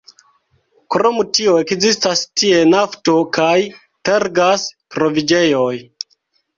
Krom 0.95 1.19
tio 1.39 1.53
ekzistas 1.65 2.25
tie 2.43 2.65
nafto- 2.73 3.17
kaj 3.39 3.53
tergas-troviĝejoj. 4.13 5.75